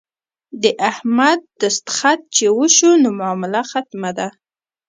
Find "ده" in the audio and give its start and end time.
4.17-4.27